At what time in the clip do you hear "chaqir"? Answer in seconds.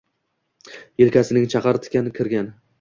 1.53-1.81